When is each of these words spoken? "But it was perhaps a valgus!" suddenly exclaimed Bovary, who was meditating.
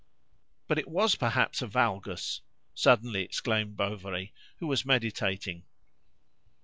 "But 0.67 0.79
it 0.79 0.87
was 0.87 1.13
perhaps 1.13 1.61
a 1.61 1.67
valgus!" 1.67 2.41
suddenly 2.73 3.21
exclaimed 3.21 3.77
Bovary, 3.77 4.33
who 4.57 4.65
was 4.65 4.83
meditating. 4.83 5.61